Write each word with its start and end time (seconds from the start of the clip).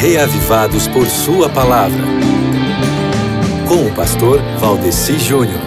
reavivados 0.00 0.86
por 0.86 1.08
Sua 1.08 1.48
palavra. 1.48 2.04
Com 3.66 3.84
o 3.84 3.94
pastor 3.96 4.40
Valdeci 4.60 5.18
Júnior. 5.18 5.58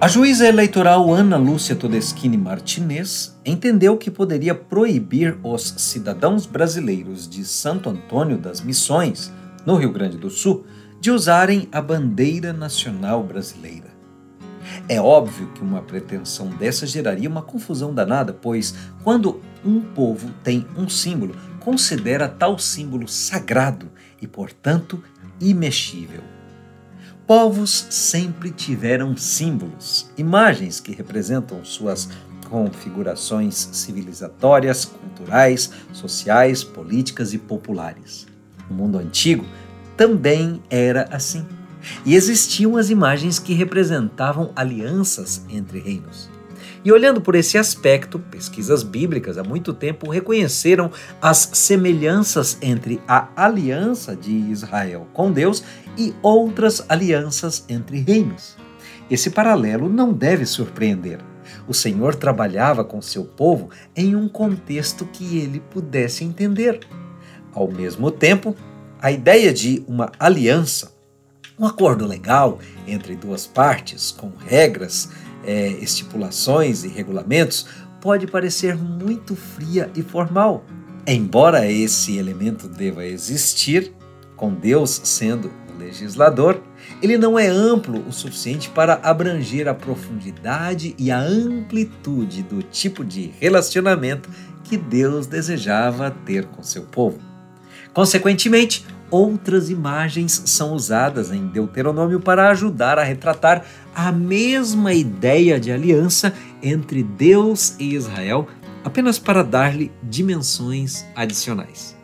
A 0.00 0.06
juíza 0.06 0.46
eleitoral 0.46 1.12
Ana 1.12 1.36
Lúcia 1.36 1.74
Todeschini 1.74 2.36
Martinez 2.38 3.36
entendeu 3.44 3.96
que 3.96 4.12
poderia 4.12 4.54
proibir 4.54 5.36
os 5.42 5.74
cidadãos 5.78 6.46
brasileiros 6.46 7.28
de 7.28 7.44
Santo 7.44 7.90
Antônio 7.90 8.38
das 8.38 8.60
Missões, 8.60 9.32
no 9.66 9.74
Rio 9.74 9.90
Grande 9.90 10.16
do 10.16 10.30
Sul, 10.30 10.64
de 11.00 11.10
usarem 11.10 11.68
a 11.72 11.82
bandeira 11.82 12.52
nacional 12.52 13.24
brasileira. 13.24 13.95
É 14.88 15.00
óbvio 15.00 15.48
que 15.48 15.62
uma 15.62 15.82
pretensão 15.82 16.48
dessa 16.48 16.86
geraria 16.86 17.28
uma 17.28 17.42
confusão 17.42 17.94
danada, 17.94 18.32
pois 18.32 18.74
quando 19.02 19.40
um 19.64 19.80
povo 19.80 20.30
tem 20.42 20.66
um 20.76 20.88
símbolo, 20.88 21.34
considera 21.60 22.28
tal 22.28 22.58
símbolo 22.58 23.08
sagrado 23.08 23.90
e, 24.20 24.26
portanto, 24.26 25.02
imexível. 25.40 26.22
Povos 27.26 27.88
sempre 27.90 28.52
tiveram 28.52 29.16
símbolos, 29.16 30.08
imagens 30.16 30.78
que 30.78 30.92
representam 30.92 31.64
suas 31.64 32.08
configurações 32.48 33.68
civilizatórias, 33.72 34.84
culturais, 34.84 35.72
sociais, 35.92 36.62
políticas 36.62 37.34
e 37.34 37.38
populares. 37.38 38.26
No 38.70 38.76
mundo 38.76 38.98
antigo 38.98 39.44
também 39.96 40.62
era 40.70 41.08
assim. 41.10 41.44
E 42.04 42.14
existiam 42.14 42.76
as 42.76 42.90
imagens 42.90 43.38
que 43.38 43.54
representavam 43.54 44.52
alianças 44.54 45.44
entre 45.48 45.78
reinos. 45.78 46.28
E 46.86 46.92
olhando 46.92 47.20
por 47.20 47.34
esse 47.34 47.58
aspecto, 47.58 48.16
pesquisas 48.16 48.84
bíblicas 48.84 49.36
há 49.36 49.42
muito 49.42 49.74
tempo 49.74 50.08
reconheceram 50.08 50.90
as 51.20 51.50
semelhanças 51.52 52.58
entre 52.62 53.00
a 53.08 53.28
aliança 53.34 54.14
de 54.14 54.30
Israel 54.30 55.08
com 55.12 55.32
Deus 55.32 55.64
e 55.98 56.14
outras 56.22 56.84
alianças 56.88 57.64
entre 57.68 57.98
reinos. 57.98 58.56
Esse 59.10 59.30
paralelo 59.30 59.88
não 59.88 60.12
deve 60.12 60.46
surpreender. 60.46 61.18
O 61.66 61.74
Senhor 61.74 62.14
trabalhava 62.14 62.84
com 62.84 63.02
seu 63.02 63.24
povo 63.24 63.70
em 63.96 64.14
um 64.14 64.28
contexto 64.28 65.04
que 65.06 65.38
ele 65.38 65.58
pudesse 65.58 66.22
entender. 66.22 66.80
Ao 67.52 67.68
mesmo 67.68 68.12
tempo, 68.12 68.54
a 69.00 69.10
ideia 69.10 69.52
de 69.52 69.84
uma 69.88 70.12
aliança 70.18 70.95
um 71.58 71.66
acordo 71.66 72.06
legal 72.06 72.58
entre 72.86 73.16
duas 73.16 73.46
partes, 73.46 74.10
com 74.10 74.30
regras, 74.46 75.08
é, 75.44 75.68
estipulações 75.68 76.84
e 76.84 76.88
regulamentos, 76.88 77.66
pode 78.00 78.26
parecer 78.26 78.76
muito 78.76 79.34
fria 79.34 79.90
e 79.96 80.02
formal. 80.02 80.64
Embora 81.06 81.70
esse 81.70 82.18
elemento 82.18 82.68
deva 82.68 83.06
existir, 83.06 83.92
com 84.36 84.52
Deus 84.52 85.00
sendo 85.04 85.50
o 85.74 85.78
legislador, 85.78 86.60
ele 87.00 87.16
não 87.16 87.38
é 87.38 87.46
amplo 87.46 88.06
o 88.06 88.12
suficiente 88.12 88.68
para 88.68 89.00
abranger 89.02 89.66
a 89.66 89.74
profundidade 89.74 90.94
e 90.98 91.10
a 91.10 91.18
amplitude 91.18 92.42
do 92.42 92.62
tipo 92.62 93.04
de 93.04 93.32
relacionamento 93.40 94.28
que 94.64 94.76
Deus 94.76 95.26
desejava 95.26 96.10
ter 96.10 96.46
com 96.46 96.62
seu 96.62 96.82
povo. 96.82 97.18
Consequentemente, 97.94 98.84
outras 99.10 99.70
imagens 99.70 100.42
são 100.46 100.72
usadas 100.72 101.30
em 101.30 101.46
Deuteronômio 101.46 102.20
para 102.20 102.50
ajudar 102.50 102.98
a 102.98 103.04
retratar 103.04 103.64
a 103.94 104.10
mesma 104.10 104.92
ideia 104.92 105.58
de 105.58 105.70
aliança 105.70 106.32
entre 106.62 107.02
Deus 107.02 107.76
e 107.78 107.94
Israel, 107.94 108.48
apenas 108.84 109.18
para 109.18 109.42
dar-lhe 109.42 109.92
dimensões 110.02 111.04
adicionais. 111.14 111.96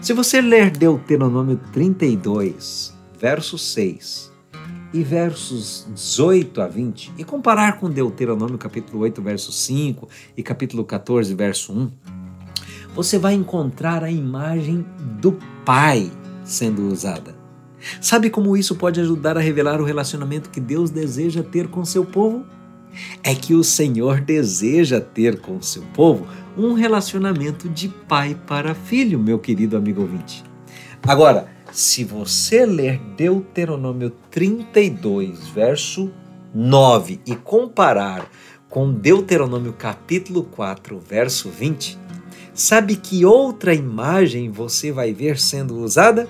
Se 0.00 0.12
você 0.12 0.40
ler 0.40 0.70
Deuteronômio 0.70 1.58
32, 1.72 2.94
verso 3.18 3.56
6 3.56 4.32
e 4.92 5.02
versos 5.02 5.88
18 5.92 6.60
a 6.60 6.68
20 6.68 7.14
e 7.18 7.24
comparar 7.24 7.80
com 7.80 7.90
Deuteronômio 7.90 8.58
capítulo 8.58 9.00
8, 9.00 9.22
verso 9.22 9.50
5 9.50 10.08
e 10.36 10.42
capítulo 10.42 10.84
14, 10.84 11.34
verso 11.34 11.72
1, 11.72 11.90
você 12.94 13.18
vai 13.18 13.34
encontrar 13.34 14.04
a 14.04 14.10
imagem 14.10 14.86
do 15.20 15.36
Pai 15.64 16.12
sendo 16.44 16.86
usada. 16.88 17.34
Sabe 18.00 18.30
como 18.30 18.56
isso 18.56 18.76
pode 18.76 19.00
ajudar 19.00 19.36
a 19.36 19.40
revelar 19.40 19.80
o 19.80 19.84
relacionamento 19.84 20.50
que 20.50 20.60
Deus 20.60 20.90
deseja 20.90 21.42
ter 21.42 21.68
com 21.68 21.84
seu 21.84 22.04
povo? 22.04 22.44
É 23.22 23.34
que 23.34 23.54
o 23.54 23.64
Senhor 23.64 24.20
deseja 24.20 25.00
ter 25.00 25.40
com 25.40 25.60
seu 25.60 25.82
povo 25.94 26.26
um 26.56 26.74
relacionamento 26.74 27.68
de 27.68 27.88
pai 27.88 28.38
para 28.46 28.74
filho, 28.74 29.18
meu 29.18 29.38
querido 29.38 29.76
amigo 29.76 30.02
ouvinte. 30.02 30.44
Agora, 31.02 31.48
se 31.72 32.04
você 32.04 32.64
ler 32.64 33.00
Deuteronômio 33.16 34.12
32, 34.30 35.48
verso 35.48 36.10
9 36.54 37.20
e 37.26 37.34
comparar 37.34 38.30
com 38.68 38.92
Deuteronômio 38.92 39.72
capítulo 39.72 40.44
4, 40.44 41.00
verso 41.00 41.50
20, 41.50 41.98
Sabe 42.54 42.94
que 42.94 43.24
outra 43.24 43.74
imagem 43.74 44.48
você 44.48 44.92
vai 44.92 45.12
ver 45.12 45.38
sendo 45.40 45.76
usada? 45.76 46.28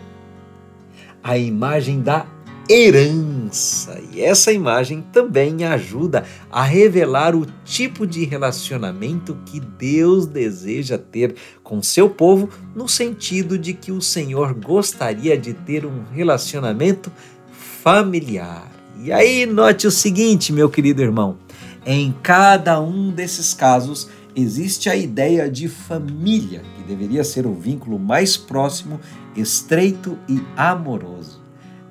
A 1.23 1.37
imagem 1.37 2.01
da 2.01 2.27
herança. 2.69 4.01
E 4.11 4.23
essa 4.23 4.51
imagem 4.51 5.05
também 5.13 5.65
ajuda 5.65 6.25
a 6.51 6.63
revelar 6.63 7.35
o 7.35 7.47
tipo 7.63 8.07
de 8.07 8.25
relacionamento 8.25 9.37
que 9.45 9.61
Deus 9.61 10.27
deseja 10.27 10.97
ter 10.97 11.35
com 11.63 11.83
seu 11.83 12.09
povo, 12.09 12.49
no 12.75 12.89
sentido 12.89 13.59
de 13.59 13.75
que 13.75 13.93
o 13.93 14.01
Senhor 14.01 14.55
gostaria 14.55 15.37
de 15.37 15.53
ter 15.53 15.85
um 15.85 16.05
relacionamento 16.11 17.13
familiar. 17.53 18.71
E 19.03 19.13
aí, 19.13 19.45
note 19.45 19.87
o 19.87 19.91
seguinte, 19.91 20.53
meu 20.53 20.71
querido 20.71 21.03
irmão: 21.03 21.37
em 21.85 22.15
cada 22.23 22.81
um 22.81 23.11
desses 23.11 23.53
casos, 23.53 24.09
existe 24.35 24.89
a 24.89 24.97
ideia 24.97 25.51
de 25.51 25.69
família, 25.69 26.63
que 26.77 26.83
deveria 26.83 27.25
ser 27.25 27.47
o 27.47 27.55
vínculo 27.55 27.99
mais 27.99 28.37
próximo, 28.37 29.01
estreito 29.37 30.19
e 30.29 30.43
amoroso. 30.57 31.43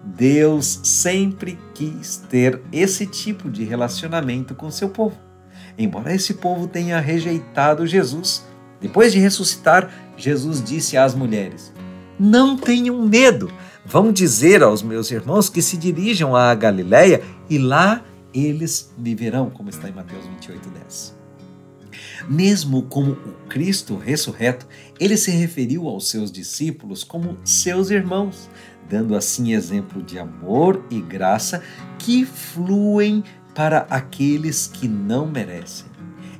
Deus 0.04 0.82
sempre 0.84 1.58
quis 1.74 2.18
ter 2.30 2.62
esse 2.72 3.06
tipo 3.06 3.50
de 3.50 3.64
relacionamento 3.64 4.54
com 4.54 4.70
seu 4.70 4.90
povo. 4.90 5.18
Embora 5.78 6.14
esse 6.14 6.36
povo 6.36 6.68
tenha 6.68 7.00
rejeitado 7.00 7.88
Jesus, 7.88 8.46
depois 8.82 9.14
de 9.14 9.20
ressuscitar, 9.20 9.90
Jesus 10.18 10.62
disse 10.62 10.98
às 10.98 11.16
mulheres: 11.16 11.74
Não 12.20 12.58
tenham 12.58 13.02
medo. 13.08 13.52
Vão 13.86 14.12
dizer 14.12 14.62
aos 14.62 14.82
meus 14.82 15.10
irmãos 15.10 15.50
que 15.50 15.62
se 15.62 15.78
dirijam 15.78 16.36
à 16.36 16.54
Galiléia 16.54 17.22
e 17.50 17.58
lá 17.58 18.04
eles 18.34 18.94
viverão, 18.98 19.50
como 19.50 19.70
está 19.70 19.90
em 19.90 19.94
Mateus 19.94 20.26
28, 20.26 20.70
10. 20.70 21.23
Mesmo 22.28 22.84
como 22.84 23.12
o 23.12 23.48
Cristo 23.50 23.98
ressurreto, 23.98 24.68
ele 25.00 25.18
se 25.18 25.32
referiu 25.32 25.88
aos 25.88 26.10
seus 26.10 26.32
discípulos 26.32 27.04
como 27.04 27.38
seus 27.44 27.90
irmãos, 27.90 28.50
dando 28.90 29.16
assim 29.16 29.54
exemplo 29.54 30.02
de 30.02 30.20
amor 30.20 30.84
e 30.90 31.02
graça 31.02 31.62
que 31.98 32.26
fluem 32.26 33.24
para 33.56 33.86
aqueles 33.90 34.68
que 34.68 34.88
não 34.88 35.28
merecem. 35.28 35.88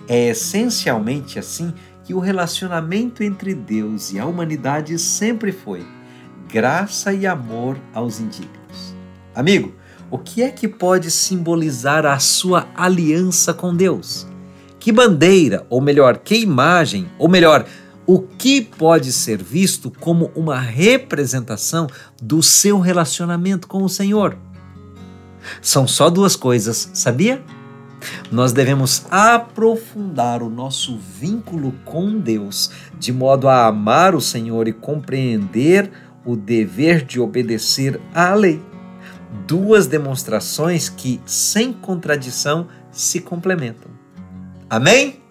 É 0.08 0.30
essencialmente 0.30 1.40
assim 1.40 1.74
que 2.04 2.14
o 2.14 2.20
relacionamento 2.20 3.24
entre 3.24 3.54
Deus 3.54 4.12
e 4.12 4.20
a 4.20 4.26
humanidade 4.26 5.00
sempre 5.00 5.52
foi 5.52 5.86
graça 6.54 7.14
e 7.14 7.26
amor 7.26 7.80
aos 7.94 8.20
indignos. 8.20 8.94
Amigo, 9.34 9.74
o 10.12 10.20
que 10.20 10.44
é 10.44 10.52
que 10.52 10.68
pode 10.68 11.10
simbolizar 11.10 12.06
a 12.06 12.20
sua 12.20 12.68
aliança 12.76 13.54
com 13.54 13.76
Deus? 13.76 14.28
Que 14.84 14.92
bandeira, 14.92 15.66
ou 15.70 15.80
melhor, 15.80 16.18
que 16.18 16.36
imagem, 16.36 17.10
ou 17.18 17.30
melhor, 17.30 17.66
o 18.06 18.20
que 18.20 18.62
pode 18.62 19.14
ser 19.14 19.42
visto 19.42 19.90
como 19.90 20.30
uma 20.36 20.60
representação 20.60 21.88
do 22.22 22.44
seu 22.44 22.82
relacionamento 22.82 23.66
com 23.66 23.82
o 23.82 23.88
Senhor? 23.88 24.38
São 25.62 25.88
só 25.88 26.10
duas 26.10 26.36
coisas, 26.36 26.92
sabia? 26.94 27.42
Nós 28.30 28.52
devemos 28.52 29.06
aprofundar 29.10 30.44
o 30.44 30.50
nosso 30.50 30.98
vínculo 30.98 31.74
com 31.86 32.20
Deus, 32.20 32.70
de 33.00 33.14
modo 33.14 33.48
a 33.48 33.68
amar 33.68 34.14
o 34.14 34.20
Senhor 34.20 34.68
e 34.68 34.74
compreender 34.74 35.90
o 36.26 36.36
dever 36.36 37.06
de 37.06 37.22
obedecer 37.22 38.02
à 38.14 38.34
lei. 38.34 38.62
Duas 39.48 39.88
demonstrações 39.88 40.90
que, 40.90 41.22
sem 41.26 41.72
contradição, 41.72 42.68
se 42.92 43.22
complementam. 43.22 43.93
Amém? 44.74 45.22